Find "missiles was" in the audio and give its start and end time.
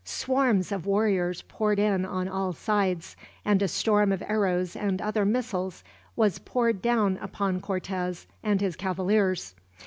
5.25-6.39